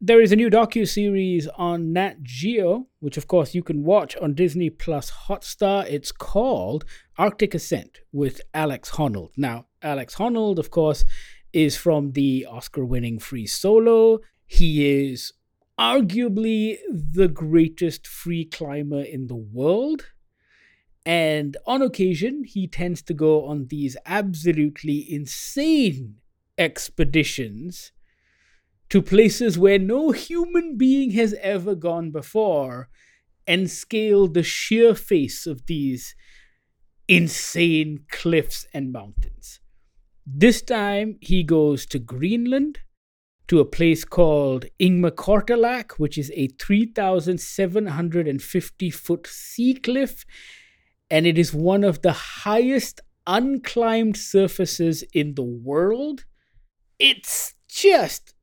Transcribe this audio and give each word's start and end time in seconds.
there 0.00 0.20
is 0.20 0.30
a 0.30 0.36
new 0.36 0.48
docu 0.48 0.86
series 0.86 1.48
on 1.56 1.92
Nat 1.92 2.22
Geo, 2.22 2.86
which 3.00 3.16
of 3.16 3.26
course 3.26 3.54
you 3.54 3.64
can 3.64 3.82
watch 3.82 4.16
on 4.18 4.34
Disney 4.34 4.70
Plus 4.70 5.10
Hotstar. 5.26 5.86
It's 5.90 6.12
called 6.12 6.84
Arctic 7.16 7.52
Ascent 7.52 7.98
with 8.12 8.40
Alex 8.54 8.90
Honnold. 8.90 9.30
Now, 9.36 9.66
Alex 9.82 10.14
Honnold, 10.14 10.58
of 10.58 10.70
course, 10.70 11.04
is 11.52 11.76
from 11.76 12.12
the 12.12 12.46
Oscar-winning 12.48 13.18
Free 13.18 13.46
Solo. 13.46 14.20
He 14.46 15.08
is 15.10 15.32
arguably 15.78 16.76
the 16.92 17.28
greatest 17.28 18.06
free 18.06 18.44
climber 18.44 19.02
in 19.02 19.26
the 19.26 19.36
world. 19.36 20.12
And 21.04 21.56
on 21.66 21.82
occasion, 21.82 22.44
he 22.44 22.68
tends 22.68 23.02
to 23.02 23.14
go 23.14 23.46
on 23.46 23.66
these 23.66 23.96
absolutely 24.06 25.04
insane 25.12 26.16
expeditions 26.56 27.92
to 28.90 29.02
places 29.02 29.58
where 29.58 29.78
no 29.78 30.12
human 30.12 30.76
being 30.76 31.10
has 31.12 31.34
ever 31.40 31.74
gone 31.74 32.10
before 32.10 32.88
and 33.46 33.70
scale 33.70 34.28
the 34.28 34.42
sheer 34.42 34.94
face 34.94 35.46
of 35.46 35.64
these 35.66 36.14
insane 37.06 38.04
cliffs 38.10 38.66
and 38.74 38.92
mountains. 38.92 39.60
This 40.26 40.60
time 40.60 41.16
he 41.20 41.42
goes 41.42 41.86
to 41.86 41.98
Greenland 41.98 42.80
to 43.48 43.60
a 43.60 43.64
place 43.64 44.04
called 44.04 44.66
Ingmikortilaq, 44.78 45.92
which 45.92 46.18
is 46.18 46.30
a 46.34 46.48
3,750 46.48 48.90
foot 48.90 49.26
sea 49.26 49.72
cliff, 49.74 50.26
and 51.10 51.26
it 51.26 51.38
is 51.38 51.54
one 51.54 51.82
of 51.82 52.02
the 52.02 52.12
highest 52.12 53.00
unclimbed 53.26 54.18
surfaces 54.18 55.02
in 55.14 55.34
the 55.34 55.42
world. 55.42 56.26
It's 56.98 57.54
just 57.68 58.34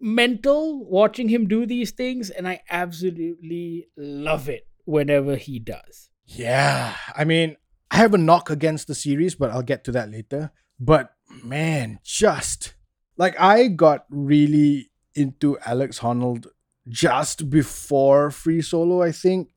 mental 0.00 0.84
watching 0.88 1.28
him 1.28 1.46
do 1.46 1.66
these 1.66 1.90
things, 1.90 2.30
and 2.30 2.48
I 2.48 2.62
absolutely 2.70 3.88
love 3.96 4.48
it 4.48 4.66
whenever 4.84 5.36
he 5.36 5.58
does. 5.58 6.10
Yeah, 6.26 6.96
I 7.16 7.24
mean, 7.24 7.56
I 7.90 7.96
have 7.96 8.14
a 8.14 8.18
knock 8.18 8.50
against 8.50 8.86
the 8.86 8.94
series, 8.94 9.34
but 9.34 9.50
I'll 9.50 9.62
get 9.62 9.84
to 9.84 9.92
that 9.92 10.10
later. 10.10 10.52
But 10.78 11.12
man, 11.44 11.98
just 12.02 12.74
like 13.16 13.38
I 13.38 13.68
got 13.68 14.06
really 14.10 14.90
into 15.14 15.58
Alex 15.66 15.98
Honnold 16.00 16.46
just 16.88 17.50
before 17.50 18.30
Free 18.30 18.62
Solo, 18.62 19.02
I 19.02 19.12
think. 19.12 19.50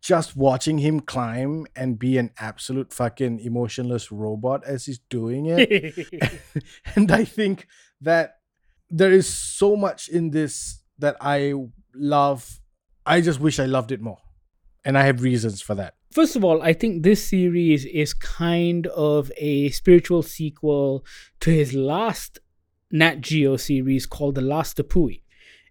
Just 0.00 0.36
watching 0.36 0.78
him 0.78 0.98
climb 0.98 1.64
and 1.76 1.96
be 1.96 2.18
an 2.18 2.32
absolute 2.36 2.92
fucking 2.92 3.38
emotionless 3.38 4.10
robot 4.10 4.64
as 4.66 4.86
he's 4.86 4.98
doing 4.98 5.46
it. 5.46 6.08
and 6.96 7.12
I 7.12 7.24
think 7.24 7.68
that 8.00 8.38
there 8.92 9.10
is 9.10 9.26
so 9.26 9.74
much 9.74 10.08
in 10.08 10.30
this 10.30 10.82
that 10.98 11.16
I 11.20 11.54
love. 11.94 12.60
I 13.04 13.20
just 13.20 13.40
wish 13.40 13.58
I 13.58 13.64
loved 13.64 13.90
it 13.90 14.00
more. 14.00 14.18
And 14.84 14.98
I 14.98 15.04
have 15.04 15.22
reasons 15.22 15.62
for 15.62 15.74
that. 15.76 15.94
First 16.12 16.36
of 16.36 16.44
all, 16.44 16.60
I 16.60 16.72
think 16.74 17.02
this 17.02 17.26
series 17.26 17.84
is 17.86 18.12
kind 18.12 18.86
of 18.88 19.32
a 19.38 19.70
spiritual 19.70 20.22
sequel 20.22 21.04
to 21.40 21.50
his 21.50 21.72
last 21.72 22.38
Nat 22.90 23.22
Geo 23.22 23.56
series 23.56 24.04
called 24.04 24.34
The 24.34 24.42
Last 24.42 24.76
Tepui, 24.76 25.22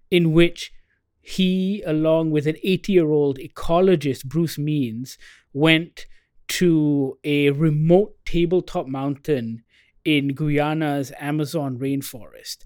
in 0.09 0.33
which 0.33 0.73
he, 1.21 1.83
along 1.85 2.31
with 2.31 2.47
an 2.47 2.55
80 2.63 2.93
year 2.93 3.11
old 3.11 3.37
ecologist, 3.37 4.25
Bruce 4.25 4.57
Means, 4.57 5.17
went 5.53 6.07
to 6.47 7.19
a 7.23 7.51
remote 7.51 8.15
tabletop 8.25 8.87
mountain 8.87 9.63
in 10.03 10.29
Guyana's 10.29 11.11
Amazon 11.19 11.77
rainforest. 11.77 12.57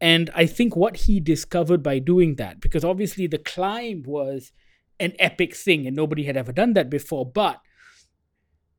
And 0.00 0.30
I 0.34 0.46
think 0.46 0.76
what 0.76 0.96
he 0.96 1.20
discovered 1.20 1.82
by 1.82 1.98
doing 1.98 2.36
that, 2.36 2.60
because 2.60 2.84
obviously 2.84 3.26
the 3.26 3.38
climb 3.38 4.04
was 4.06 4.52
an 5.00 5.14
epic 5.18 5.54
thing 5.54 5.86
and 5.86 5.96
nobody 5.96 6.24
had 6.24 6.36
ever 6.36 6.52
done 6.52 6.74
that 6.74 6.90
before, 6.90 7.26
but 7.26 7.60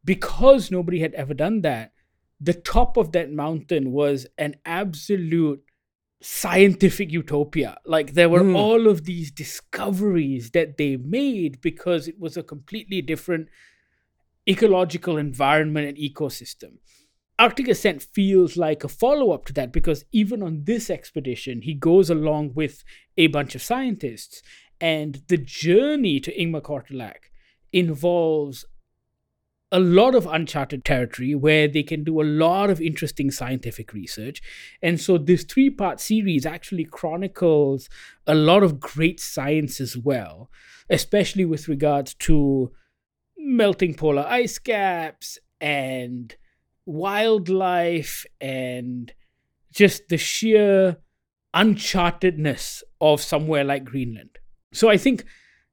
because 0.04 0.72
nobody 0.72 1.00
had 1.00 1.14
ever 1.14 1.34
done 1.34 1.62
that, 1.62 1.92
the 2.40 2.54
top 2.54 2.96
of 2.96 3.12
that 3.12 3.32
mountain 3.32 3.92
was 3.92 4.28
an 4.38 4.56
absolute 4.66 5.62
scientific 6.22 7.12
utopia. 7.12 7.78
Like 7.86 8.14
there 8.14 8.30
were 8.30 8.42
mm. 8.42 8.56
all 8.56 8.88
of 8.88 9.06
these 9.06 9.32
discoveries 9.32 10.52
that 10.52 10.78
they 10.78 10.98
made 10.98 11.62
because 11.62 12.08
it 12.08 12.20
was 12.20 12.38
a 12.38 12.44
completely 12.44 13.02
different 13.02 13.50
ecological 14.48 15.18
environment 15.18 15.88
and 15.88 15.98
ecosystem. 15.98 16.78
Arctic 17.40 17.70
Ascent 17.70 18.04
feels 18.04 18.58
like 18.58 18.84
a 18.84 18.90
follow 18.90 19.32
up 19.32 19.46
to 19.46 19.54
that 19.54 19.72
because 19.72 20.04
even 20.12 20.44
on 20.44 20.66
this 20.66 20.90
expedition, 20.90 21.62
he 21.62 21.74
goes 21.74 22.10
along 22.10 22.54
with 22.54 22.84
a 23.16 23.28
bunch 23.28 23.56
of 23.56 23.62
scientists. 23.62 24.42
And 24.82 25.24
the 25.30 25.38
journey 25.38 26.20
to 26.20 26.36
Ingmikortilaq 26.36 27.32
involves 27.72 28.66
a 29.72 29.80
lot 29.80 30.16
of 30.16 30.26
uncharted 30.26 30.84
territory 30.84 31.34
where 31.34 31.68
they 31.68 31.84
can 31.84 32.04
do 32.04 32.22
a 32.22 32.24
lot 32.24 32.70
of 32.70 32.82
interesting 32.82 33.32
scientific 33.32 33.94
research. 33.94 34.42
And 34.82 35.00
so 35.00 35.18
this 35.18 35.44
three 35.44 35.70
part 35.70 36.02
series 36.02 36.46
actually 36.46 36.86
chronicles 36.86 37.88
a 38.28 38.36
lot 38.36 38.64
of 38.64 38.82
great 38.82 39.20
science 39.20 39.80
as 39.80 39.96
well, 39.96 40.50
especially 40.90 41.46
with 41.46 41.70
regards 41.70 42.16
to 42.16 42.72
melting 43.38 43.94
polar 43.94 44.26
ice 44.28 44.60
caps 44.60 45.38
and 45.62 46.36
wildlife 46.90 48.26
and 48.42 49.14
just 49.72 50.10
the 50.10 50.18
sheer 50.18 50.98
unchartedness 51.54 52.84
of 53.00 53.22
somewhere 53.22 53.64
like 53.64 53.86
Greenland. 53.86 54.40
So 54.74 54.90
I 54.90 54.98
think 54.98 55.26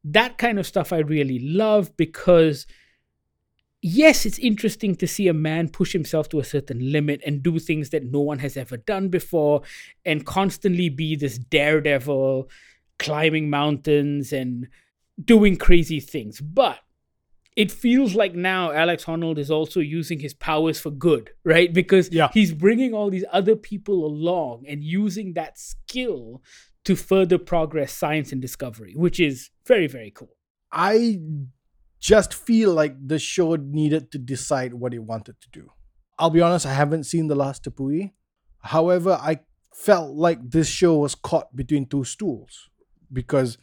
that 0.04 0.38
kind 0.38 0.58
of 0.58 0.66
stuff 0.66 0.92
I 0.92 0.98
really 0.98 1.38
love 1.38 1.96
because 1.96 2.66
yes, 3.82 4.26
it's 4.26 4.38
interesting 4.38 4.94
to 4.96 5.06
see 5.06 5.28
a 5.28 5.34
man 5.34 5.68
push 5.68 5.92
himself 5.92 6.28
to 6.30 6.40
a 6.40 6.44
certain 6.44 6.92
limit 6.92 7.22
and 7.24 7.42
do 7.42 7.58
things 7.58 7.90
that 7.90 8.04
no 8.04 8.20
one 8.20 8.40
has 8.40 8.56
ever 8.56 8.76
done 8.76 9.08
before 9.08 9.62
and 10.04 10.26
constantly 10.26 10.88
be 10.88 11.16
this 11.16 11.38
daredevil 11.38 12.48
climbing 12.98 13.48
mountains 13.48 14.32
and 14.32 14.68
doing 15.22 15.56
crazy 15.56 16.00
things. 16.00 16.40
But 16.40 16.78
it 17.56 17.72
feels 17.72 18.14
like 18.14 18.34
now 18.34 18.70
Alex 18.70 19.06
Honnold 19.06 19.38
is 19.38 19.50
also 19.50 19.80
using 19.80 20.20
his 20.20 20.34
powers 20.34 20.78
for 20.78 20.90
good, 20.90 21.30
right? 21.42 21.72
Because 21.72 22.12
yeah. 22.12 22.28
he's 22.32 22.52
bringing 22.52 22.92
all 22.92 23.08
these 23.08 23.24
other 23.32 23.56
people 23.56 24.04
along 24.04 24.64
and 24.68 24.84
using 24.84 25.32
that 25.32 25.58
skill 25.58 26.42
to 26.84 26.94
further 26.94 27.38
progress 27.38 27.92
science 27.94 28.30
and 28.30 28.42
discovery, 28.42 28.92
which 28.94 29.18
is 29.18 29.50
very, 29.66 29.86
very 29.86 30.10
cool. 30.10 30.36
I 30.70 31.18
just 31.98 32.34
feel 32.34 32.74
like 32.74 32.94
the 33.04 33.18
show 33.18 33.56
needed 33.56 34.12
to 34.12 34.18
decide 34.18 34.74
what 34.74 34.92
it 34.92 35.02
wanted 35.02 35.40
to 35.40 35.48
do. 35.50 35.70
I'll 36.18 36.30
be 36.30 36.42
honest, 36.42 36.66
I 36.66 36.74
haven't 36.74 37.04
seen 37.04 37.28
The 37.28 37.34
Last 37.34 37.64
Tepui. 37.64 38.12
However, 38.60 39.18
I 39.20 39.40
felt 39.72 40.14
like 40.14 40.50
this 40.50 40.68
show 40.68 40.98
was 40.98 41.14
caught 41.14 41.56
between 41.56 41.86
two 41.86 42.04
stools 42.04 42.68
because 43.10 43.56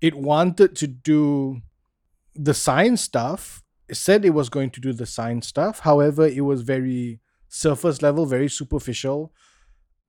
it 0.00 0.14
wanted 0.14 0.76
to 0.76 0.86
do 0.86 1.62
the 2.34 2.54
science 2.54 3.00
stuff 3.02 3.62
said 3.92 4.24
it 4.24 4.30
was 4.30 4.48
going 4.48 4.70
to 4.70 4.80
do 4.80 4.92
the 4.92 5.06
science 5.06 5.48
stuff. 5.48 5.80
However 5.80 6.26
it 6.26 6.44
was 6.44 6.62
very 6.62 7.20
surface 7.48 8.00
level 8.00 8.26
very 8.26 8.48
superficial. 8.48 9.32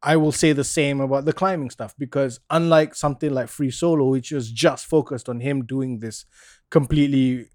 I 0.04 0.16
will 0.18 0.32
say 0.32 0.54
the 0.54 0.64
same 0.64 1.00
about 1.00 1.26
the 1.26 1.34
climbing 1.34 1.70
stuff 1.70 1.94
because 1.98 2.40
unlike 2.50 2.96
something 2.96 3.32
like 3.32 3.50
free 3.50 3.72
solo 3.72 4.10
which 4.10 4.32
was 4.32 4.52
just 4.52 4.86
focused 4.86 5.30
on 5.30 5.40
him 5.40 5.66
doing 5.66 6.00
this 6.00 6.26
completely 6.70 7.48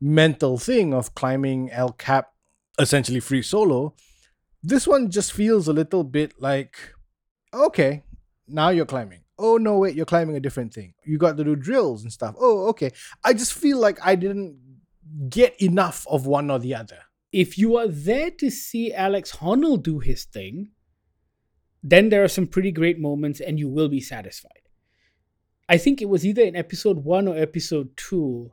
mental 0.00 0.58
thing 0.58 0.92
of 0.92 1.14
climbing 1.14 1.70
el 1.70 1.90
cap 1.92 2.32
essentially 2.80 3.20
free 3.20 3.42
solo 3.42 3.94
this 4.62 4.86
one 4.86 5.10
just 5.10 5.32
feels 5.32 5.68
a 5.68 5.72
little 5.72 6.02
bit 6.02 6.34
like 6.40 6.76
okay 7.52 8.02
now 8.48 8.70
you're 8.70 8.86
climbing 8.86 9.23
oh 9.38 9.56
no 9.56 9.78
wait 9.78 9.94
you're 9.94 10.06
climbing 10.06 10.36
a 10.36 10.40
different 10.40 10.72
thing. 10.72 10.94
You 11.04 11.18
got 11.18 11.36
to 11.36 11.44
do 11.44 11.56
drills 11.56 12.02
and 12.02 12.12
stuff. 12.12 12.34
Oh 12.38 12.68
okay. 12.68 12.90
I 13.24 13.32
just 13.32 13.54
feel 13.54 13.78
like 13.78 13.98
i 14.04 14.14
didn't 14.14 14.58
get 15.28 15.60
enough 15.60 16.06
of 16.08 16.26
one 16.26 16.50
or 16.50 16.58
the 16.58 16.74
other. 16.74 16.98
If 17.32 17.58
you 17.58 17.76
are 17.76 17.88
there 17.88 18.30
to 18.30 18.50
see 18.50 18.92
alex 18.92 19.36
honnold 19.36 19.82
do 19.82 19.98
his 19.98 20.24
thing 20.24 20.70
then 21.82 22.08
there 22.08 22.24
are 22.24 22.28
some 22.28 22.46
pretty 22.46 22.72
great 22.72 22.98
moments 22.98 23.40
and 23.40 23.58
you 23.58 23.68
will 23.68 23.90
be 23.90 24.00
satisfied. 24.00 24.62
I 25.68 25.76
think 25.76 26.00
it 26.00 26.08
was 26.08 26.24
either 26.24 26.42
in 26.42 26.56
episode 26.56 27.04
one 27.04 27.28
or 27.28 27.36
episode 27.36 27.94
two 27.96 28.52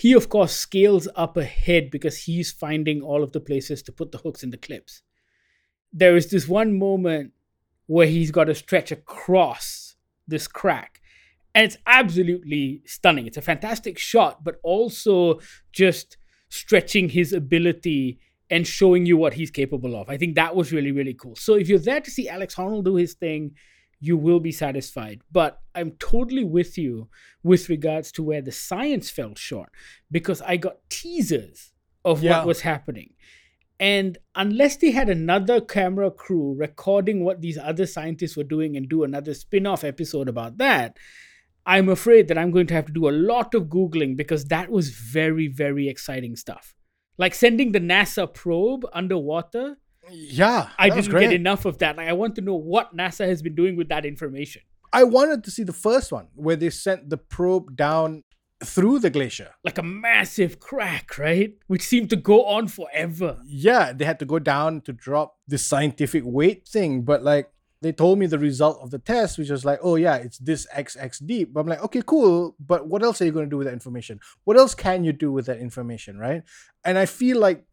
he 0.00 0.14
of 0.14 0.30
course 0.30 0.56
scales 0.56 1.08
up 1.14 1.36
ahead 1.36 1.90
because 1.90 2.24
he's 2.24 2.50
finding 2.50 3.02
all 3.02 3.22
of 3.22 3.32
the 3.32 3.40
places 3.40 3.82
to 3.82 3.92
put 3.92 4.12
the 4.12 4.18
hooks 4.18 4.42
in 4.42 4.48
the 4.48 4.56
clips. 4.56 5.02
There 5.92 6.16
is 6.16 6.30
this 6.30 6.48
one 6.48 6.78
moment 6.78 7.32
where 7.84 8.06
he's 8.06 8.30
got 8.30 8.44
to 8.44 8.54
stretch 8.54 8.90
across 8.90 9.89
this 10.30 10.48
crack. 10.48 11.00
And 11.54 11.64
it's 11.64 11.76
absolutely 11.86 12.82
stunning. 12.86 13.26
It's 13.26 13.36
a 13.36 13.42
fantastic 13.42 13.98
shot, 13.98 14.44
but 14.44 14.60
also 14.62 15.40
just 15.72 16.16
stretching 16.48 17.08
his 17.08 17.32
ability 17.32 18.20
and 18.48 18.66
showing 18.66 19.06
you 19.06 19.16
what 19.16 19.34
he's 19.34 19.50
capable 19.50 19.94
of. 20.00 20.08
I 20.08 20.16
think 20.16 20.34
that 20.36 20.54
was 20.56 20.72
really, 20.72 20.92
really 20.92 21.14
cool. 21.14 21.36
So 21.36 21.54
if 21.54 21.68
you're 21.68 21.78
there 21.78 22.00
to 22.00 22.10
see 22.10 22.28
Alex 22.28 22.54
Honnold 22.54 22.84
do 22.84 22.96
his 22.96 23.14
thing, 23.14 23.52
you 24.00 24.16
will 24.16 24.40
be 24.40 24.50
satisfied. 24.52 25.20
But 25.30 25.60
I'm 25.74 25.92
totally 25.92 26.44
with 26.44 26.78
you 26.78 27.08
with 27.42 27.68
regards 27.68 28.10
to 28.12 28.22
where 28.22 28.42
the 28.42 28.52
science 28.52 29.10
fell 29.10 29.34
short 29.34 29.70
because 30.10 30.40
I 30.42 30.56
got 30.56 30.78
teasers 30.88 31.72
of 32.04 32.22
Yeah. 32.22 32.38
what 32.38 32.46
was 32.46 32.60
happening. 32.62 33.10
And 33.80 34.18
unless 34.34 34.76
they 34.76 34.90
had 34.90 35.08
another 35.08 35.58
camera 35.58 36.10
crew 36.10 36.54
recording 36.56 37.24
what 37.24 37.40
these 37.40 37.56
other 37.56 37.86
scientists 37.86 38.36
were 38.36 38.44
doing 38.44 38.76
and 38.76 38.86
do 38.86 39.04
another 39.04 39.32
spin 39.32 39.66
off 39.66 39.84
episode 39.84 40.28
about 40.28 40.58
that, 40.58 40.98
I'm 41.64 41.88
afraid 41.88 42.28
that 42.28 42.36
I'm 42.36 42.50
going 42.50 42.66
to 42.66 42.74
have 42.74 42.86
to 42.86 42.92
do 42.92 43.08
a 43.08 43.10
lot 43.10 43.54
of 43.54 43.64
Googling 43.64 44.18
because 44.18 44.44
that 44.46 44.70
was 44.70 44.90
very, 44.90 45.48
very 45.48 45.88
exciting 45.88 46.36
stuff. 46.36 46.74
Like 47.16 47.34
sending 47.34 47.72
the 47.72 47.80
NASA 47.80 48.32
probe 48.32 48.84
underwater. 48.92 49.78
Yeah, 50.10 50.68
I 50.78 50.90
didn't 50.90 51.10
get 51.12 51.32
enough 51.32 51.64
of 51.64 51.78
that. 51.78 51.96
Like, 51.96 52.08
I 52.08 52.12
want 52.12 52.34
to 52.34 52.42
know 52.42 52.56
what 52.56 52.94
NASA 52.94 53.26
has 53.26 53.40
been 53.40 53.54
doing 53.54 53.76
with 53.76 53.88
that 53.88 54.04
information. 54.04 54.62
I 54.92 55.04
wanted 55.04 55.44
to 55.44 55.50
see 55.50 55.62
the 55.62 55.72
first 55.72 56.12
one 56.12 56.28
where 56.34 56.56
they 56.56 56.68
sent 56.68 57.08
the 57.08 57.16
probe 57.16 57.76
down 57.76 58.24
through 58.64 58.98
the 58.98 59.10
glacier. 59.10 59.50
Like 59.64 59.78
a 59.78 59.82
massive 59.82 60.60
crack, 60.60 61.18
right? 61.18 61.54
Which 61.66 61.82
seemed 61.82 62.10
to 62.10 62.16
go 62.16 62.44
on 62.44 62.68
forever. 62.68 63.38
Yeah, 63.46 63.92
they 63.92 64.04
had 64.04 64.18
to 64.18 64.24
go 64.24 64.38
down 64.38 64.82
to 64.82 64.92
drop 64.92 65.38
the 65.48 65.58
scientific 65.58 66.22
weight 66.24 66.68
thing, 66.68 67.02
but 67.02 67.22
like 67.22 67.50
they 67.82 67.92
told 67.92 68.18
me 68.18 68.26
the 68.26 68.38
result 68.38 68.78
of 68.82 68.90
the 68.90 68.98
test, 68.98 69.38
which 69.38 69.48
was 69.48 69.64
like, 69.64 69.78
oh 69.82 69.96
yeah, 69.96 70.16
it's 70.16 70.38
this 70.38 70.66
XX 70.76 71.26
deep. 71.26 71.54
But 71.54 71.60
I'm 71.60 71.66
like, 71.66 71.82
okay, 71.84 72.02
cool. 72.04 72.54
But 72.60 72.86
what 72.86 73.02
else 73.02 73.22
are 73.22 73.24
you 73.24 73.32
going 73.32 73.46
to 73.46 73.50
do 73.50 73.56
with 73.56 73.66
that 73.66 73.72
information? 73.72 74.20
What 74.44 74.58
else 74.58 74.74
can 74.74 75.04
you 75.04 75.12
do 75.12 75.32
with 75.32 75.46
that 75.46 75.58
information, 75.58 76.18
right? 76.18 76.42
And 76.84 76.98
I 76.98 77.06
feel 77.06 77.38
like 77.38 77.64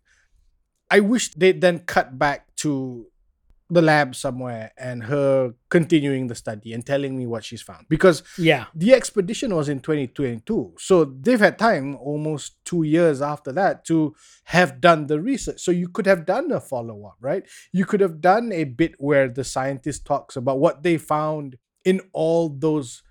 I 0.90 1.02
wish 1.02 1.34
they'd 1.34 1.60
then 1.60 1.80
cut 1.80 2.18
back 2.18 2.56
to 2.58 3.08
the 3.70 3.82
lab 3.82 4.16
somewhere 4.16 4.72
and 4.78 5.04
her 5.04 5.54
continuing 5.70 6.28
the 6.28 6.36
study 6.36 6.72
and 6.72 6.86
telling 6.86 7.18
me 7.18 7.28
what 7.28 7.44
she's 7.44 7.62
found. 7.62 7.86
Because 7.90 8.24
Yeah. 8.38 8.66
the 8.74 8.94
expedition 8.94 9.54
was 9.54 9.68
in 9.68 9.82
2022 9.82 10.76
so 10.80 11.04
they've 11.04 11.40
had 11.40 11.60
time 11.60 11.98
almost 11.98 12.56
two 12.64 12.84
years 12.84 13.22
after 13.22 13.52
that 13.52 13.84
to 13.86 14.16
have 14.46 14.80
done 14.80 15.08
the 15.08 15.20
research. 15.20 15.60
So 15.60 15.72
you 15.72 15.90
could 15.90 16.06
have 16.06 16.26
done 16.26 16.52
a 16.52 16.62
follow-up 16.62 17.18
right? 17.20 17.44
You 17.74 17.86
could 17.86 18.00
have 18.00 18.22
done 18.22 18.52
a 18.54 18.64
bit 18.64 18.96
where 19.00 19.28
the 19.30 19.44
scientist 19.44 20.06
talks 20.06 20.36
about 20.38 20.60
what 20.60 20.84
they 20.84 20.98
found 20.98 21.58
in 21.84 22.02
all 22.14 22.50
those 22.50 23.04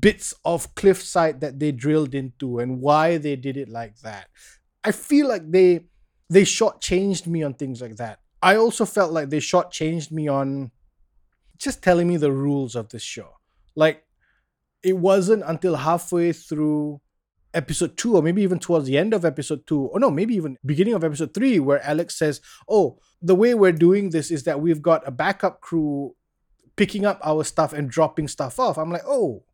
bits 0.00 0.34
of 0.44 0.74
cliffside 0.74 1.40
that 1.40 1.58
they 1.58 1.72
drilled 1.72 2.14
into 2.14 2.58
and 2.58 2.80
why 2.80 3.18
they 3.18 3.34
did 3.36 3.56
it 3.56 3.68
like 3.68 3.98
that. 4.00 4.28
I 4.84 4.92
feel 4.92 5.26
like 5.28 5.50
they 5.50 5.86
they 6.30 6.42
shortchanged 6.42 7.26
me 7.26 7.42
on 7.42 7.54
things 7.54 7.80
like 7.80 7.96
that 7.96 8.18
i 8.44 8.56
also 8.56 8.84
felt 8.84 9.12
like 9.12 9.30
they 9.30 9.38
shortchanged 9.38 10.10
me 10.10 10.28
on 10.28 10.70
just 11.58 11.82
telling 11.82 12.06
me 12.06 12.16
the 12.16 12.32
rules 12.32 12.76
of 12.76 12.88
this 12.90 13.02
show 13.02 13.30
like 13.74 14.04
it 14.82 14.96
wasn't 14.96 15.42
until 15.46 15.76
halfway 15.76 16.32
through 16.32 17.00
episode 17.54 17.96
two, 17.96 18.16
or 18.16 18.22
maybe 18.22 18.42
even 18.42 18.58
towards 18.58 18.86
the 18.86 18.98
end 18.98 19.14
of 19.14 19.24
episode 19.24 19.66
two, 19.66 19.80
or 19.80 20.00
no, 20.00 20.10
maybe 20.10 20.34
even 20.34 20.58
beginning 20.66 20.94
of 20.94 21.04
episode 21.04 21.32
three, 21.32 21.58
where 21.58 21.82
Alex 21.82 22.16
says, 22.16 22.40
Oh, 22.68 22.98
the 23.22 23.34
way 23.34 23.54
we're 23.54 23.72
doing 23.72 24.10
this 24.10 24.30
is 24.30 24.42
that 24.44 24.60
we've 24.60 24.82
got 24.82 25.06
a 25.06 25.10
backup 25.10 25.60
crew 25.60 26.14
picking 26.76 27.06
up 27.06 27.20
our 27.24 27.44
stuff 27.44 27.72
and 27.72 27.88
dropping 27.88 28.28
stuff 28.28 28.58
off. 28.58 28.76
I'm 28.76 28.90
like, 28.90 29.06
Oh, 29.06 29.44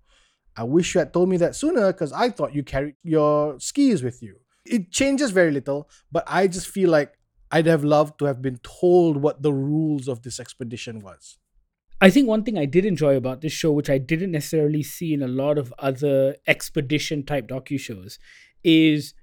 I 0.56 0.64
wish 0.64 0.94
you 0.94 0.98
had 0.98 1.12
told 1.12 1.28
me 1.28 1.36
that 1.36 1.54
sooner 1.54 1.92
because 1.92 2.12
I 2.12 2.30
thought 2.30 2.54
you 2.54 2.64
carried 2.64 2.96
your 3.04 3.60
skis 3.60 4.02
with 4.02 4.22
you. 4.22 4.36
It 4.64 4.90
changes 4.90 5.30
very 5.30 5.52
little, 5.52 5.88
but 6.10 6.24
I 6.26 6.48
just 6.48 6.68
feel 6.68 6.90
like 6.90 7.12
I'd 7.50 7.66
have 7.66 7.84
loved 7.84 8.18
to 8.20 8.26
have 8.26 8.40
been 8.40 8.58
told 8.58 9.16
what 9.16 9.42
the 9.42 9.52
rules 9.52 10.08
of 10.08 10.22
this 10.22 10.38
expedition 10.38 11.00
was. 11.00 11.38
I 12.00 12.08
think 12.08 12.28
one 12.28 12.44
thing 12.44 12.56
I 12.56 12.64
did 12.64 12.86
enjoy 12.86 13.16
about 13.16 13.40
this 13.40 13.52
show, 13.52 13.72
which 13.72 13.90
I 13.90 13.98
didn't 13.98 14.30
necessarily 14.30 14.82
see 14.82 15.12
in 15.12 15.22
a 15.22 15.28
lot 15.28 15.58
of 15.58 15.74
other 15.78 16.36
expedition 16.46 17.24
type 17.24 17.48
docu 17.48 17.78
shows, 17.78 18.18
is 18.64 19.14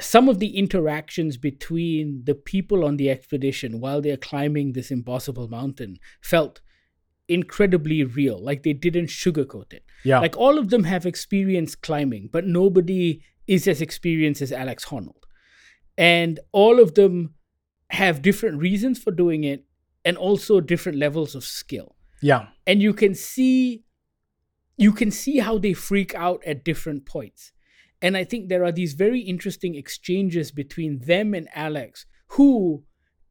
some 0.00 0.28
of 0.28 0.40
the 0.40 0.56
interactions 0.58 1.36
between 1.36 2.22
the 2.24 2.34
people 2.34 2.84
on 2.84 2.96
the 2.96 3.10
expedition 3.10 3.80
while 3.80 4.00
they're 4.00 4.16
climbing 4.16 4.72
this 4.72 4.90
impossible 4.90 5.46
mountain 5.46 5.98
felt 6.20 6.60
incredibly 7.28 8.02
real. 8.02 8.42
Like 8.42 8.64
they 8.64 8.72
didn't 8.72 9.06
sugarcoat 9.06 9.72
it. 9.72 9.84
Yeah. 10.04 10.18
Like 10.18 10.36
all 10.36 10.58
of 10.58 10.70
them 10.70 10.84
have 10.84 11.06
experience 11.06 11.76
climbing, 11.76 12.28
but 12.32 12.44
nobody 12.44 13.22
is 13.46 13.68
as 13.68 13.80
experienced 13.80 14.42
as 14.42 14.50
Alex 14.50 14.86
Honnold. 14.86 15.23
And 15.96 16.40
all 16.52 16.80
of 16.80 16.94
them 16.94 17.34
have 17.90 18.22
different 18.22 18.58
reasons 18.60 18.98
for 18.98 19.10
doing 19.12 19.44
it 19.44 19.64
and 20.04 20.16
also 20.16 20.60
different 20.60 20.98
levels 20.98 21.34
of 21.34 21.44
skill. 21.44 21.96
yeah. 22.22 22.48
And 22.66 22.80
you 22.82 22.92
can 22.94 23.14
see 23.14 23.84
you 24.76 24.92
can 24.92 25.10
see 25.12 25.38
how 25.38 25.56
they 25.58 25.72
freak 25.72 26.14
out 26.16 26.42
at 26.44 26.64
different 26.64 27.06
points. 27.06 27.52
And 28.02 28.16
I 28.16 28.24
think 28.24 28.48
there 28.48 28.64
are 28.64 28.72
these 28.72 28.94
very 28.94 29.20
interesting 29.20 29.76
exchanges 29.76 30.50
between 30.50 30.98
them 31.06 31.32
and 31.32 31.48
Alex, 31.54 32.06
who 32.30 32.82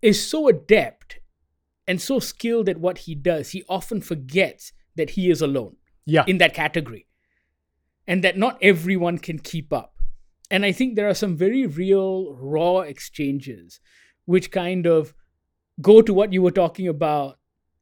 is 0.02 0.26
so 0.26 0.48
adept 0.48 1.20
and 1.86 2.02
so 2.02 2.20
skilled 2.20 2.70
at 2.70 2.78
what 2.80 3.00
he 3.00 3.14
does, 3.14 3.50
he 3.50 3.64
often 3.68 4.00
forgets 4.00 4.72
that 4.96 5.12
he 5.12 5.30
is 5.30 5.42
alone 5.42 5.76
Yeah. 6.06 6.24
in 6.28 6.38
that 6.38 6.54
category 6.54 7.08
and 8.08 8.24
that 8.24 8.38
not 8.38 8.58
everyone 8.62 9.18
can 9.18 9.38
keep 9.40 9.74
up. 9.74 9.93
And 10.52 10.66
I 10.66 10.72
think 10.72 10.96
there 10.96 11.10
are 11.10 11.14
some 11.14 11.36
very 11.36 11.66
real, 11.66 12.34
raw 12.36 12.80
exchanges 12.80 13.80
which 14.26 14.52
kind 14.52 14.86
of 14.86 15.14
go 15.82 16.02
to 16.02 16.14
what 16.14 16.32
you 16.32 16.42
were 16.42 16.52
talking 16.52 16.88
about 16.88 17.38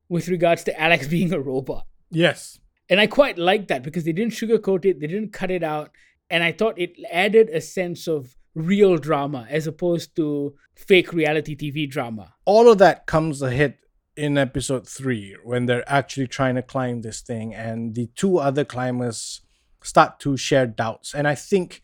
with 0.09 0.27
regards 0.27 0.63
to 0.65 0.79
Alex 0.81 1.07
being 1.15 1.33
a 1.33 1.39
robot. 1.39 1.85
yes. 2.09 2.57
And 2.89 2.99
I 2.99 3.07
quite 3.07 3.37
like 3.37 3.69
that 3.69 3.83
because 3.83 4.03
they 4.03 4.11
didn't 4.11 4.33
sugarcoat 4.33 4.83
it, 4.83 4.99
they 4.99 5.07
didn't 5.07 5.31
cut 5.31 5.49
it 5.49 5.63
out. 5.63 5.91
And 6.29 6.43
I 6.43 6.51
thought 6.51 6.77
it 6.77 6.91
added 7.09 7.47
a 7.47 7.61
sense 7.61 8.05
of 8.05 8.35
real 8.53 8.97
drama 8.97 9.47
as 9.49 9.65
opposed 9.65 10.13
to 10.17 10.53
fake 10.75 11.13
reality 11.13 11.55
TV 11.55 11.89
drama. 11.89 12.33
all 12.43 12.69
of 12.69 12.79
that 12.79 13.05
comes 13.05 13.41
ahead 13.41 13.77
in 14.17 14.37
episode 14.37 14.85
three 14.85 15.37
when 15.45 15.67
they're 15.67 15.89
actually 15.89 16.27
trying 16.27 16.55
to 16.55 16.61
climb 16.61 17.01
this 17.01 17.21
thing 17.21 17.55
and 17.55 17.95
the 17.95 18.07
two 18.13 18.37
other 18.39 18.65
climbers 18.65 19.39
start 19.81 20.19
to 20.19 20.35
share 20.35 20.67
doubts 20.67 21.13
and 21.13 21.29
i 21.29 21.35
think 21.35 21.81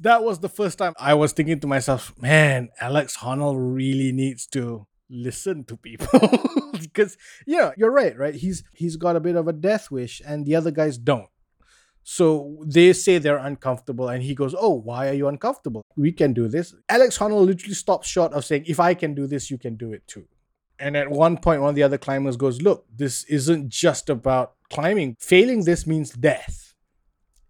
that 0.00 0.24
was 0.24 0.40
the 0.40 0.48
first 0.48 0.78
time 0.78 0.92
i 0.98 1.14
was 1.14 1.32
thinking 1.32 1.60
to 1.60 1.66
myself 1.66 2.12
man 2.20 2.68
alex 2.80 3.18
honnold 3.18 3.56
really 3.58 4.12
needs 4.12 4.46
to 4.46 4.86
listen 5.08 5.64
to 5.64 5.76
people 5.76 6.20
because 6.80 7.16
yeah 7.46 7.72
you're 7.76 7.90
right 7.90 8.16
right 8.16 8.34
he's 8.34 8.62
he's 8.72 8.96
got 8.96 9.16
a 9.16 9.20
bit 9.20 9.36
of 9.36 9.48
a 9.48 9.52
death 9.52 9.90
wish 9.90 10.22
and 10.24 10.46
the 10.46 10.54
other 10.54 10.70
guys 10.70 10.96
don't 10.96 11.28
so 12.02 12.56
they 12.66 12.92
say 12.92 13.18
they're 13.18 13.36
uncomfortable, 13.36 14.08
and 14.08 14.22
he 14.22 14.34
goes, 14.34 14.54
Oh, 14.58 14.74
why 14.74 15.08
are 15.08 15.12
you 15.12 15.28
uncomfortable? 15.28 15.84
We 15.96 16.12
can 16.12 16.32
do 16.32 16.48
this. 16.48 16.74
Alex 16.88 17.18
Honnold 17.18 17.46
literally 17.46 17.74
stops 17.74 18.08
short 18.08 18.32
of 18.32 18.44
saying, 18.44 18.64
If 18.66 18.80
I 18.80 18.94
can 18.94 19.14
do 19.14 19.26
this, 19.26 19.50
you 19.50 19.58
can 19.58 19.76
do 19.76 19.92
it 19.92 20.06
too. 20.06 20.26
And 20.78 20.96
at 20.96 21.10
one 21.10 21.36
point, 21.36 21.60
one 21.60 21.70
of 21.70 21.74
the 21.74 21.82
other 21.82 21.98
climbers 21.98 22.36
goes, 22.36 22.62
Look, 22.62 22.86
this 22.94 23.24
isn't 23.24 23.68
just 23.68 24.08
about 24.08 24.54
climbing. 24.70 25.16
Failing 25.20 25.64
this 25.64 25.86
means 25.86 26.10
death. 26.10 26.74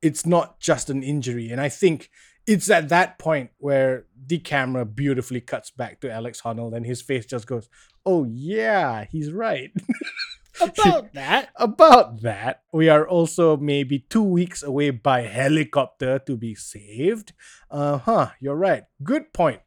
It's 0.03 0.27
not 0.27 0.59
just 0.61 0.91
an 0.91 1.03
injury. 1.03 1.51
And 1.51 1.61
I 1.61 1.69
think 1.69 2.11
it's 2.47 2.71
at 2.71 2.89
that 2.89 3.19
point 3.19 3.51
where 3.59 4.07
the 4.27 4.39
camera 4.39 4.85
beautifully 4.85 5.41
cuts 5.41 5.71
back 5.71 6.01
to 6.01 6.11
Alex 6.11 6.41
Honnold 6.43 6.75
and 6.75 6.87
his 6.87 7.03
face 7.03 7.27
just 7.27 7.47
goes, 7.47 7.69
Oh, 8.07 8.25
yeah, 8.25 9.05
he's 9.11 9.33
right. 9.33 9.73
About 10.61 11.15
that, 11.15 11.49
About 11.57 12.21
that, 12.23 12.63
we 12.73 12.89
are 12.89 13.09
also 13.09 13.57
maybe 13.57 14.01
two 14.11 14.23
weeks 14.23 14.63
away 14.63 14.91
by 14.91 15.23
helicopter 15.23 16.19
to 16.19 16.37
be 16.37 16.55
saved. 16.55 17.33
Uh 17.71 17.99
huh, 17.99 18.31
you're 18.41 18.57
right. 18.57 18.85
Good 19.03 19.33
point. 19.33 19.61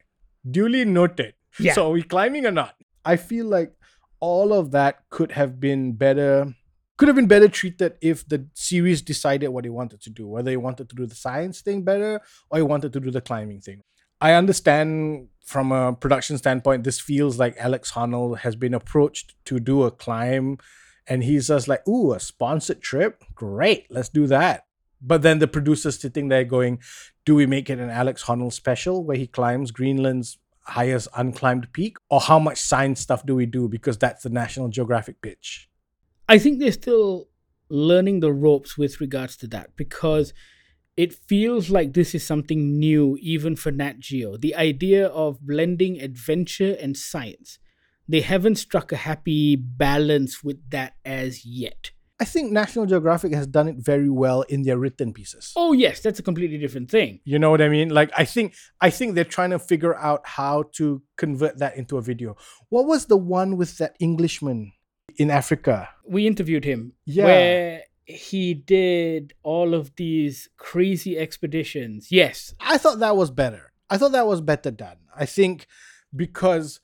Duly 0.48 0.84
noted. 0.84 1.34
Yeah. 1.58 1.72
So 1.72 1.88
are 1.88 1.92
we 1.92 2.02
climbing 2.02 2.46
or 2.46 2.52
not? 2.52 2.76
I 3.04 3.16
feel 3.16 3.46
like 3.46 3.72
all 4.20 4.52
of 4.52 4.70
that 4.70 5.08
could 5.10 5.32
have 5.32 5.58
been 5.58 5.92
better 5.92 6.54
could 6.96 7.08
have 7.08 7.16
been 7.16 7.26
better 7.26 7.48
treated 7.48 7.94
if 8.00 8.26
the 8.28 8.46
series 8.54 9.02
decided 9.02 9.48
what 9.48 9.64
they 9.64 9.70
wanted 9.70 10.00
to 10.02 10.10
do, 10.10 10.28
whether 10.28 10.50
they 10.50 10.56
wanted 10.56 10.88
to 10.88 10.94
do 10.94 11.06
the 11.06 11.14
science 11.14 11.60
thing 11.60 11.82
better 11.82 12.20
or 12.50 12.58
they 12.58 12.62
wanted 12.62 12.92
to 12.92 13.00
do 13.00 13.10
the 13.10 13.20
climbing 13.20 13.60
thing. 13.60 13.82
I 14.20 14.32
understand 14.32 15.28
from 15.44 15.72
a 15.72 15.92
production 15.92 16.38
standpoint, 16.38 16.84
this 16.84 17.00
feels 17.00 17.38
like 17.38 17.56
Alex 17.58 17.92
Honnold 17.92 18.38
has 18.38 18.56
been 18.56 18.74
approached 18.74 19.34
to 19.46 19.60
do 19.60 19.82
a 19.82 19.90
climb, 19.90 20.58
and 21.06 21.22
he's 21.22 21.48
just 21.48 21.68
like, 21.68 21.86
"Ooh, 21.86 22.14
a 22.14 22.20
sponsored 22.20 22.80
trip, 22.80 23.22
great, 23.34 23.86
let's 23.90 24.08
do 24.08 24.26
that." 24.28 24.64
But 25.02 25.20
then 25.20 25.38
the 25.38 25.48
producer's 25.48 26.00
sitting 26.00 26.28
there 26.28 26.44
going, 26.44 26.78
"Do 27.26 27.34
we 27.34 27.44
make 27.44 27.68
it 27.68 27.78
an 27.78 27.90
Alex 27.90 28.22
Honnold 28.22 28.54
special 28.54 29.04
where 29.04 29.18
he 29.18 29.26
climbs 29.26 29.70
Greenland's 29.70 30.38
highest 30.60 31.08
unclimbed 31.12 31.72
peak, 31.72 31.98
or 32.08 32.20
how 32.20 32.38
much 32.38 32.58
science 32.58 33.00
stuff 33.00 33.26
do 33.26 33.34
we 33.34 33.44
do 33.44 33.68
because 33.68 33.98
that's 33.98 34.22
the 34.22 34.30
National 34.30 34.68
Geographic 34.68 35.20
pitch?" 35.20 35.68
I 36.28 36.38
think 36.38 36.58
they're 36.58 36.72
still 36.72 37.28
learning 37.68 38.20
the 38.20 38.32
ropes 38.32 38.78
with 38.78 39.00
regards 39.00 39.36
to 39.38 39.46
that 39.48 39.76
because 39.76 40.32
it 40.96 41.12
feels 41.12 41.70
like 41.70 41.92
this 41.92 42.14
is 42.14 42.24
something 42.24 42.78
new 42.78 43.18
even 43.20 43.56
for 43.56 43.72
Nat 43.72 43.98
Geo. 43.98 44.36
The 44.36 44.54
idea 44.54 45.08
of 45.08 45.40
blending 45.40 46.00
adventure 46.00 46.76
and 46.80 46.96
science. 46.96 47.58
they 48.06 48.20
haven't 48.20 48.56
struck 48.56 48.92
a 48.92 48.96
happy 48.96 49.56
balance 49.56 50.44
with 50.44 50.58
that 50.70 50.92
as 51.06 51.46
yet. 51.46 51.90
I 52.20 52.26
think 52.26 52.52
National 52.52 52.86
Geographic 52.86 53.32
has 53.32 53.46
done 53.46 53.66
it 53.66 53.76
very 53.78 54.10
well 54.10 54.42
in 54.42 54.62
their 54.62 54.78
written 54.78 55.12
pieces. 55.14 55.52
Oh 55.56 55.72
yes, 55.72 56.00
that's 56.00 56.18
a 56.18 56.22
completely 56.22 56.58
different 56.58 56.90
thing. 56.90 57.20
You 57.24 57.38
know 57.38 57.50
what 57.50 57.62
I 57.62 57.68
mean? 57.70 57.88
Like 57.88 58.10
I 58.16 58.24
think 58.26 58.54
I 58.80 58.90
think 58.90 59.14
they're 59.14 59.24
trying 59.24 59.50
to 59.50 59.58
figure 59.58 59.94
out 59.96 60.20
how 60.26 60.64
to 60.74 61.02
convert 61.16 61.58
that 61.58 61.76
into 61.76 61.96
a 61.96 62.02
video. 62.02 62.36
What 62.68 62.86
was 62.86 63.06
the 63.06 63.16
one 63.16 63.56
with 63.56 63.78
that 63.78 63.96
Englishman 64.00 64.72
in 65.16 65.30
Africa? 65.30 65.88
We 66.06 66.26
interviewed 66.26 66.64
him 66.64 66.92
Yeah. 67.04 67.24
where 67.24 67.82
he 68.06 68.54
did 68.54 69.32
all 69.42 69.74
of 69.74 69.94
these 69.96 70.48
crazy 70.58 71.18
expeditions. 71.18 72.08
Yes. 72.10 72.54
I 72.60 72.76
thought 72.78 72.98
that 72.98 73.16
was 73.16 73.30
better. 73.30 73.72
I 73.88 73.96
thought 73.98 74.12
that 74.12 74.26
was 74.26 74.40
better 74.40 74.70
done. 74.70 74.96
I 75.16 75.26
think 75.26 75.66
because 76.14 76.80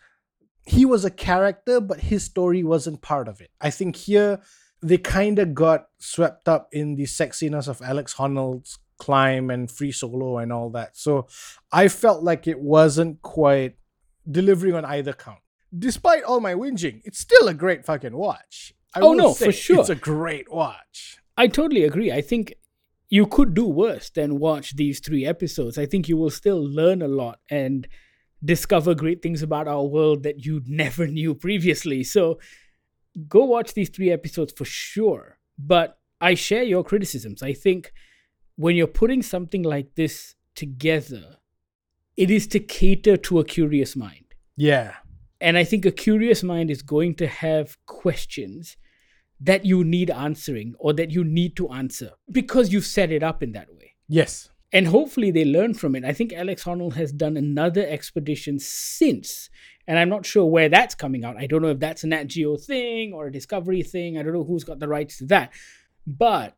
he 0.65 0.85
was 0.85 1.05
a 1.05 1.11
character, 1.11 1.81
but 1.81 2.01
his 2.01 2.25
story 2.25 2.63
wasn't 2.63 3.03
part 3.03 3.29
of 3.29 3.41
it. 3.41 3.51
I 3.61 3.71
think 3.71 3.97
here 3.97 4.41
they 4.83 4.97
kind 4.99 5.39
of 5.39 5.55
got 5.55 5.89
swept 5.99 6.49
up 6.49 6.69
in 6.73 6.95
the 6.95 7.05
sexiness 7.05 7.69
of 7.69 7.83
Alex 7.83 8.15
Honnold's 8.15 8.79
climb 8.99 9.51
and 9.51 9.71
free 9.71 9.93
solo 9.93 10.39
and 10.39 10.53
all 10.53 10.71
that. 10.71 10.97
So 10.97 11.27
I 11.73 11.89
felt 11.89 12.23
like 12.23 12.47
it 12.47 12.61
wasn't 12.61 13.21
quite 13.23 13.77
delivering 14.31 14.75
on 14.75 14.85
either 14.85 15.13
count. 15.13 15.41
Despite 15.77 16.25
all 16.25 16.41
my 16.41 16.55
whinging, 16.55 17.01
it's 17.05 17.19
still 17.19 17.49
a 17.49 17.55
great 17.55 17.85
fucking 17.85 18.17
watch. 18.17 18.75
I 18.95 19.01
Oh, 19.01 19.13
no, 19.13 19.33
say 19.33 19.47
for 19.47 19.53
sure. 19.53 19.81
It's 19.81 19.89
a 19.89 19.95
great 19.95 20.51
watch. 20.51 21.19
I 21.37 21.47
totally 21.47 21.85
agree. 21.85 22.11
I 22.11 22.21
think 22.21 22.55
you 23.09 23.27
could 23.27 23.55
do 23.55 23.67
worse 23.67 24.11
than 24.11 24.39
watch 24.39 24.77
these 24.77 25.01
three 25.01 25.25
episodes. 25.25 25.79
I 25.79 25.87
think 25.87 26.09
you 26.09 26.17
will 26.17 26.31
still 26.31 26.63
learn 26.63 27.03
a 27.03 27.09
lot 27.09 27.41
and 27.49 27.87
discover 28.45 28.95
great 28.95 29.23
things 29.23 29.43
about 29.43 29.69
our 29.69 29.85
world 29.85 30.23
that 30.23 30.45
you 30.45 30.63
never 30.67 31.07
knew 31.07 31.35
previously. 31.35 32.03
So 32.05 32.39
go 33.29 33.45
watch 33.45 33.75
these 33.75 33.91
three 33.91 34.11
episodes 34.11 34.53
for 34.57 34.65
sure. 34.65 35.39
But 35.59 35.99
I 36.21 36.35
share 36.35 36.63
your 36.63 36.85
criticisms. 36.85 37.43
I 37.43 37.53
think 37.53 37.93
when 38.57 38.77
you're 38.77 38.87
putting 38.87 39.23
something 39.23 39.63
like 39.63 39.95
this 39.95 40.35
together, 40.55 41.37
it 42.17 42.31
is 42.31 42.47
to 42.49 42.61
cater 42.61 43.17
to 43.17 43.39
a 43.39 43.45
curious 43.45 43.97
mind. 43.97 44.25
Yeah. 44.57 44.95
And 45.41 45.57
I 45.57 45.65
think 45.65 45.87
a 45.87 45.91
curious 45.91 46.43
mind 46.43 46.71
is 46.71 46.83
going 46.83 47.15
to 47.17 47.27
have 47.27 47.77
questions 47.87 48.77
that 49.41 49.65
you 49.65 49.83
need 49.85 50.11
answering 50.11 50.75
or 50.79 50.93
that 50.93 51.11
you 51.11 51.25
need 51.25 51.57
to 51.57 51.71
answer 51.71 52.11
because 52.31 52.73
you've 52.73 52.85
set 52.85 53.11
it 53.11 53.23
up 53.23 53.43
in 53.43 53.53
that 53.53 53.75
way. 53.75 53.95
Yes. 54.07 54.51
And 54.73 54.87
hopefully 54.87 55.31
they 55.31 55.45
learn 55.45 55.75
from 55.75 55.97
it. 55.97 56.05
I 56.05 56.13
think 56.13 56.33
Alex 56.33 56.65
Honnold 56.65 56.95
has 56.95 57.11
done 57.11 57.37
another 57.37 57.85
expedition 57.87 58.59
since, 58.59 59.49
and 59.89 59.99
I'm 59.99 60.11
not 60.11 60.27
sure 60.27 60.45
where 60.45 60.69
that's 60.69 60.95
coming 60.95 61.25
out. 61.25 61.37
I 61.37 61.47
don't 61.47 61.63
know 61.63 61.69
if 61.71 61.81
that's 61.81 62.05
a 62.05 62.07
Nat 62.07 62.25
Geo 62.25 62.57
thing 62.57 63.13
or 63.13 63.27
a 63.27 63.33
Discovery 63.33 63.83
thing. 63.83 64.19
I 64.19 64.23
don't 64.23 64.35
know 64.35 64.45
who's 64.45 64.63
got 64.63 64.79
the 64.79 64.89
rights 64.89 65.19
to 65.19 65.27
that. 65.27 65.53
But 66.07 66.57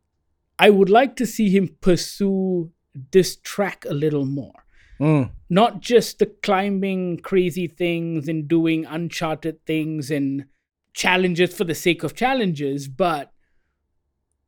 I 0.59 0.69
would 0.69 0.89
like 0.89 1.15
to 1.15 1.25
see 1.25 1.49
him 1.49 1.77
pursue 1.81 2.71
this 3.11 3.37
track 3.37 3.85
a 3.89 3.93
little 3.93 4.25
more 4.25 4.62
Mm. 4.99 5.31
not 5.49 5.81
just 5.81 6.19
the 6.19 6.27
climbing 6.27 7.17
crazy 7.17 7.67
things 7.67 8.27
and 8.27 8.47
doing 8.47 8.85
uncharted 8.85 9.65
things 9.65 10.11
and 10.11 10.45
challenges 10.93 11.53
for 11.53 11.63
the 11.63 11.75
sake 11.75 12.03
of 12.03 12.15
challenges, 12.15 12.87
but 12.87 13.31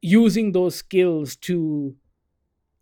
using 0.01 0.51
those 0.51 0.75
skills 0.75 1.35
to 1.35 1.95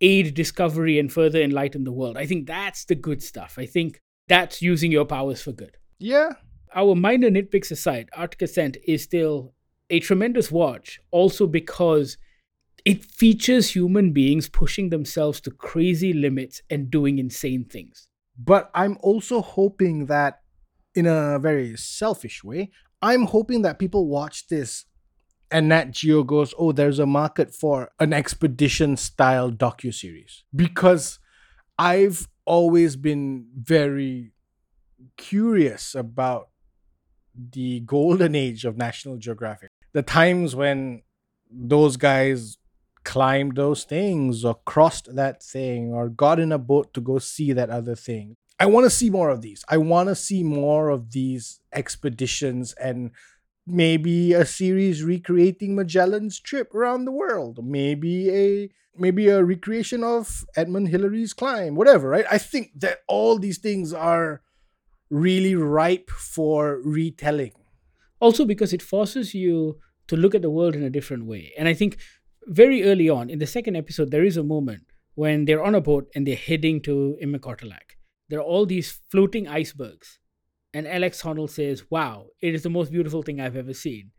aid 0.00 0.34
discovery 0.34 0.98
and 0.98 1.10
further 1.12 1.40
enlighten 1.40 1.84
the 1.84 1.92
world. 1.92 2.16
I 2.18 2.26
think 2.26 2.46
that's 2.46 2.84
the 2.84 2.94
good 2.94 3.22
stuff. 3.22 3.54
I 3.58 3.64
think 3.66 4.02
that's 4.28 4.60
using 4.60 4.92
your 4.92 5.06
powers 5.06 5.40
for 5.40 5.52
good. 5.52 5.76
Yeah. 5.98 6.32
Our 6.74 6.94
minor 6.94 7.30
nitpicks 7.30 7.70
aside, 7.70 8.10
Arctic 8.12 8.42
Ascent 8.42 8.76
is 8.86 9.02
still 9.02 9.54
a 9.88 10.00
tremendous 10.00 10.50
watch, 10.50 11.00
also 11.10 11.46
because 11.46 12.18
it 12.84 13.04
features 13.04 13.70
human 13.70 14.12
beings 14.12 14.48
pushing 14.48 14.90
themselves 14.90 15.40
to 15.40 15.50
crazy 15.50 16.12
limits 16.12 16.60
and 16.68 16.90
doing 16.90 17.18
insane 17.18 17.64
things. 17.64 18.08
But 18.38 18.70
I'm 18.74 18.98
also 19.00 19.40
hoping 19.40 20.06
that, 20.06 20.40
in 20.94 21.06
a 21.06 21.38
very 21.38 21.76
selfish 21.76 22.44
way, 22.44 22.70
I'm 23.00 23.24
hoping 23.24 23.62
that 23.62 23.78
people 23.78 24.06
watch 24.06 24.48
this 24.48 24.84
and 25.50 25.68
Nat 25.68 25.92
Geo 25.92 26.24
goes, 26.24 26.52
oh, 26.58 26.72
there's 26.72 26.98
a 26.98 27.06
market 27.06 27.54
for 27.54 27.92
an 28.00 28.12
expedition 28.12 28.96
style 28.96 29.52
docuseries. 29.52 30.42
Because 30.54 31.20
I've 31.78 32.28
always 32.44 32.96
been 32.96 33.46
very 33.56 34.32
curious 35.16 35.94
about 35.94 36.48
the 37.36 37.80
golden 37.80 38.34
age 38.34 38.64
of 38.64 38.76
National 38.76 39.16
Geographic. 39.16 39.70
The 39.92 40.02
times 40.02 40.56
when 40.56 41.02
those 41.50 41.96
guys 41.96 42.58
climbed 43.04 43.56
those 43.56 43.84
things 43.84 44.44
or 44.44 44.56
crossed 44.64 45.14
that 45.14 45.42
thing 45.42 45.92
or 45.92 46.08
got 46.08 46.40
in 46.40 46.52
a 46.52 46.58
boat 46.58 46.92
to 46.94 47.00
go 47.00 47.18
see 47.18 47.52
that 47.52 47.70
other 47.70 47.94
thing. 47.94 48.36
I 48.58 48.66
want 48.66 48.84
to 48.84 48.90
see 48.90 49.10
more 49.10 49.30
of 49.30 49.42
these. 49.42 49.64
I 49.68 49.76
want 49.76 50.08
to 50.08 50.14
see 50.14 50.42
more 50.42 50.88
of 50.88 51.10
these 51.10 51.60
expeditions 51.72 52.72
and 52.74 53.10
maybe 53.66 54.32
a 54.32 54.44
series 54.44 55.02
recreating 55.02 55.74
Magellan's 55.74 56.40
trip 56.40 56.74
around 56.74 57.04
the 57.04 57.12
world. 57.12 57.64
Maybe 57.64 58.30
a 58.30 58.70
maybe 58.96 59.28
a 59.28 59.42
recreation 59.42 60.04
of 60.04 60.44
Edmund 60.56 60.88
Hillary's 60.88 61.32
climb, 61.32 61.74
whatever, 61.74 62.08
right? 62.08 62.26
I 62.30 62.38
think 62.38 62.70
that 62.76 63.00
all 63.08 63.38
these 63.38 63.58
things 63.58 63.92
are 63.92 64.40
really 65.10 65.56
ripe 65.56 66.10
for 66.10 66.80
retelling. 66.84 67.52
Also, 68.20 68.44
because 68.44 68.72
it 68.72 68.82
forces 68.82 69.34
you 69.34 69.78
to 70.06 70.16
look 70.16 70.34
at 70.34 70.42
the 70.42 70.50
world 70.50 70.76
in 70.76 70.82
a 70.82 70.90
different 70.90 71.26
way. 71.26 71.52
And 71.58 71.66
I 71.66 71.74
think 71.74 71.98
very 72.46 72.84
early 72.84 73.08
on 73.08 73.30
in 73.30 73.38
the 73.38 73.46
second 73.46 73.76
episode, 73.76 74.10
there 74.10 74.24
is 74.24 74.36
a 74.36 74.42
moment 74.42 74.84
when 75.14 75.44
they're 75.44 75.62
on 75.62 75.74
a 75.74 75.80
boat 75.80 76.08
and 76.14 76.26
they're 76.26 76.36
heading 76.36 76.80
to 76.82 77.16
Ingmikortilaq. 77.22 77.96
There 78.28 78.38
are 78.38 78.42
all 78.42 78.66
these 78.66 79.00
floating 79.10 79.46
icebergs. 79.48 80.18
And 80.72 80.88
Alex 80.88 81.22
Honnold 81.22 81.50
says, 81.50 81.84
Wow, 81.90 82.26
it 82.40 82.54
is 82.54 82.62
the 82.64 82.70
most 82.70 82.90
beautiful 82.90 83.22
thing 83.22 83.40
I've 83.40 83.56
ever 83.56 83.74
seen. 83.74 84.10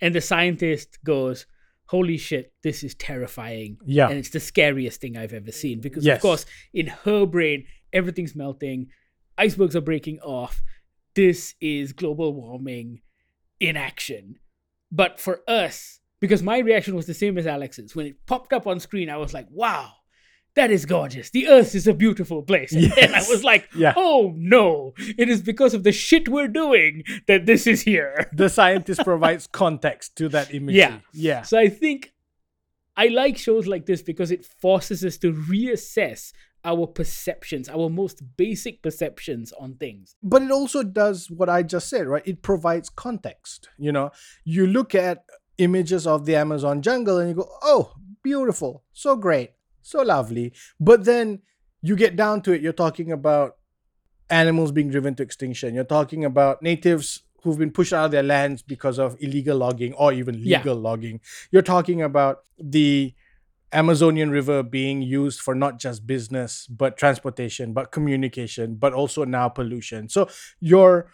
And 0.00 0.14
the 0.14 0.20
scientist 0.20 0.98
goes, 1.04 1.46
Holy 1.86 2.16
shit, 2.16 2.52
this 2.62 2.82
is 2.84 2.94
terrifying. 2.94 3.78
Yeah. 3.84 4.08
And 4.08 4.18
it's 4.18 4.30
the 4.30 4.40
scariest 4.40 5.00
thing 5.00 5.16
I've 5.16 5.32
ever 5.32 5.50
seen. 5.52 5.80
Because, 5.80 6.04
Yes. 6.04 6.16
of 6.18 6.22
course, 6.22 6.46
in 6.72 6.86
her 6.86 7.26
brain, 7.26 7.66
everything's 7.92 8.36
melting, 8.36 8.88
icebergs 9.36 9.74
are 9.76 9.80
breaking 9.80 10.20
off. 10.20 10.62
This 11.14 11.54
is 11.60 11.92
global 11.92 12.32
warming 12.32 13.02
in 13.60 13.76
action. 13.76 14.36
But 14.92 15.18
for 15.18 15.40
us, 15.48 16.00
because 16.24 16.42
my 16.42 16.58
reaction 16.58 16.94
was 16.96 17.06
the 17.06 17.14
same 17.14 17.36
as 17.38 17.46
Alex's, 17.46 17.94
when 17.96 18.06
it 18.06 18.16
popped 18.26 18.52
up 18.52 18.66
on 18.66 18.80
screen, 18.80 19.08
I 19.10 19.16
was 19.24 19.32
like, 19.34 19.46
wow, 19.50 19.92
that 20.54 20.70
is 20.70 20.86
gorgeous. 20.86 21.30
The 21.30 21.48
earth 21.48 21.74
is 21.74 21.86
a 21.86 21.94
beautiful 21.94 22.42
place. 22.42 22.72
And 23.02 23.14
I 23.14 23.22
was 23.28 23.42
like, 23.44 23.68
Yeah. 23.74 23.92
oh 23.96 24.32
no, 24.36 24.92
it 25.22 25.28
is 25.28 25.42
because 25.42 25.74
of 25.74 25.82
the 25.82 25.92
shit 25.92 26.28
we're 26.28 26.48
doing 26.64 27.02
that 27.26 27.46
this 27.46 27.66
is 27.66 27.82
here. 27.82 28.30
The 28.42 28.48
scientist 28.48 29.00
provides 29.04 29.46
context 29.48 30.16
to 30.18 30.28
that 30.30 30.54
imagery. 30.54 30.78
Yeah. 30.78 30.98
Yeah. 31.12 31.42
So 31.42 31.58
I 31.58 31.68
think 31.68 32.12
I 32.96 33.08
like 33.08 33.36
shows 33.36 33.66
like 33.66 33.86
this 33.86 34.02
because 34.02 34.30
it 34.30 34.46
forces 34.46 35.04
us 35.04 35.16
to 35.18 35.32
reassess 35.32 36.32
our 36.64 36.86
perceptions, 36.86 37.68
our 37.68 37.88
most 37.90 38.22
basic 38.36 38.80
perceptions 38.82 39.52
on 39.62 39.74
things. 39.74 40.16
but 40.22 40.40
it 40.40 40.50
also 40.50 40.82
does 40.82 41.30
what 41.38 41.48
I 41.56 41.60
just 41.74 41.86
said, 41.90 42.06
right? 42.06 42.26
It 42.32 42.40
provides 42.42 42.88
context. 42.88 43.68
You 43.76 43.92
know, 43.92 44.12
you 44.44 44.66
look 44.66 44.94
at 44.94 45.24
images 45.58 46.06
of 46.06 46.26
the 46.26 46.36
Amazon 46.36 46.82
jungle 46.82 47.18
and 47.18 47.28
you 47.28 47.34
go, 47.34 47.48
oh, 47.62 47.94
beautiful, 48.22 48.82
so 48.92 49.16
great, 49.16 49.52
so 49.82 50.02
lovely. 50.02 50.52
But 50.80 51.04
then 51.04 51.40
you 51.82 51.96
get 51.96 52.16
down 52.16 52.42
to 52.42 52.52
it, 52.52 52.60
you're 52.62 52.72
talking 52.72 53.12
about 53.12 53.56
animals 54.30 54.72
being 54.72 54.88
driven 54.90 55.14
to 55.16 55.22
extinction, 55.22 55.74
you're 55.74 55.84
talking 55.84 56.24
about 56.24 56.62
natives 56.62 57.22
who've 57.42 57.58
been 57.58 57.70
pushed 57.70 57.92
out 57.92 58.06
of 58.06 58.10
their 58.10 58.22
lands 58.22 58.62
because 58.62 58.98
of 58.98 59.16
illegal 59.20 59.58
logging 59.58 59.92
or 59.94 60.12
even 60.14 60.34
Yeah. 60.42 60.58
legal 60.58 60.76
logging. 60.76 61.20
You're 61.50 61.60
talking 61.62 62.00
about 62.00 62.38
the 62.58 63.14
Amazonian 63.70 64.30
River 64.30 64.62
being 64.62 65.02
used 65.02 65.40
for 65.40 65.54
not 65.54 65.78
just 65.78 66.06
business, 66.06 66.66
but 66.68 66.96
transportation, 66.96 67.72
but 67.74 67.90
communication, 67.92 68.76
but 68.76 68.94
also 68.94 69.24
now 69.24 69.48
pollution. 69.48 70.08
So 70.08 70.28
your 70.60 71.12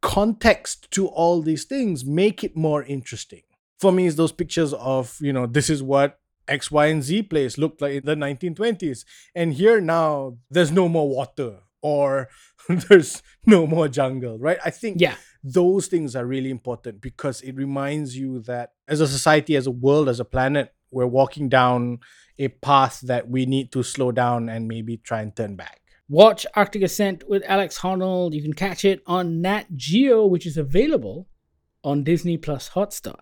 context 0.00 0.90
to 0.92 1.06
all 1.08 1.40
these 1.42 1.64
things 1.64 2.04
make 2.04 2.44
it 2.44 2.54
more 2.56 2.84
interesting. 2.84 3.42
For 3.80 3.92
me, 3.92 4.06
it's 4.06 4.16
those 4.16 4.32
pictures 4.32 4.72
of, 4.74 5.16
you 5.20 5.32
know, 5.32 5.46
this 5.46 5.68
is 5.68 5.82
what 5.82 6.18
X, 6.48 6.70
Y, 6.70 6.86
and 6.86 7.02
Z 7.02 7.22
place 7.24 7.58
looked 7.58 7.80
like 7.82 7.94
in 7.94 8.04
the 8.04 8.14
1920s. 8.14 9.04
And 9.34 9.54
here 9.54 9.80
now, 9.80 10.38
there's 10.50 10.70
no 10.72 10.88
more 10.88 11.08
water 11.08 11.60
or 11.82 12.28
there's 12.68 13.22
no 13.46 13.66
more 13.66 13.88
jungle, 13.88 14.38
right? 14.38 14.58
I 14.64 14.70
think 14.70 15.00
Yeah. 15.00 15.16
those 15.42 15.86
things 15.86 16.14
are 16.16 16.24
really 16.26 16.50
important 16.50 17.00
because 17.00 17.40
it 17.42 17.54
reminds 17.56 18.16
you 18.16 18.40
that 18.42 18.72
as 18.88 19.00
a 19.00 19.08
society, 19.08 19.56
as 19.56 19.66
a 19.66 19.70
world, 19.70 20.08
as 20.08 20.20
a 20.20 20.24
planet, 20.24 20.72
we're 20.90 21.06
walking 21.06 21.48
down 21.48 21.98
a 22.38 22.48
path 22.48 23.00
that 23.02 23.28
we 23.28 23.46
need 23.46 23.72
to 23.72 23.82
slow 23.82 24.12
down 24.12 24.48
and 24.48 24.68
maybe 24.68 24.96
try 24.96 25.20
and 25.20 25.34
turn 25.34 25.56
back. 25.56 25.80
Watch 26.08 26.46
Arctic 26.54 26.82
Ascent 26.82 27.28
with 27.28 27.42
Alex 27.46 27.78
Honnold. 27.78 28.32
You 28.34 28.42
can 28.42 28.52
catch 28.52 28.84
it 28.84 29.02
on 29.06 29.40
Nat 29.40 29.64
Geo, 29.74 30.26
which 30.26 30.46
is 30.46 30.56
available 30.56 31.28
on 31.82 32.04
Disney 32.04 32.36
Plus 32.36 32.70
Hotstar. 32.70 33.16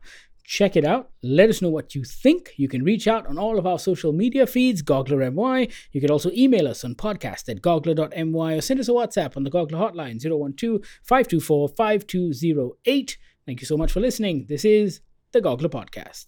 Check 0.44 0.76
it 0.76 0.84
out. 0.84 1.10
Let 1.22 1.50
us 1.50 1.62
know 1.62 1.70
what 1.70 1.94
you 1.94 2.04
think. 2.04 2.52
You 2.56 2.68
can 2.68 2.82
reach 2.82 3.06
out 3.06 3.26
on 3.26 3.38
all 3.38 3.58
of 3.58 3.66
our 3.66 3.78
social 3.78 4.12
media 4.12 4.46
feeds, 4.46 4.82
GogglerMY. 4.82 5.72
You 5.92 6.00
can 6.00 6.10
also 6.10 6.30
email 6.32 6.66
us 6.66 6.84
on 6.84 6.94
podcast 6.94 7.48
at 7.48 7.62
goggler.my 7.62 8.54
or 8.54 8.60
send 8.60 8.80
us 8.80 8.88
a 8.88 8.92
WhatsApp 8.92 9.36
on 9.36 9.44
the 9.44 9.50
Goggler 9.50 9.78
hotline 9.78 10.20
012 10.20 10.80
524 11.04 11.68
5208. 11.68 13.18
Thank 13.46 13.60
you 13.60 13.66
so 13.66 13.76
much 13.76 13.92
for 13.92 14.00
listening. 14.00 14.46
This 14.48 14.64
is 14.64 15.00
the 15.32 15.40
Goggler 15.40 15.70
Podcast. 15.70 16.26